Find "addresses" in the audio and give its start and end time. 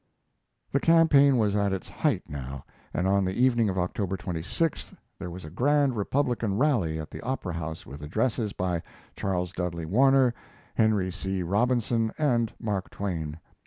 8.01-8.51